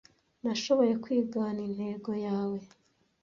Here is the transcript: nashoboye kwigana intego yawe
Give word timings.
nashoboye 0.43 0.93
kwigana 1.03 1.59
intego 1.69 2.09
yawe 2.25 2.59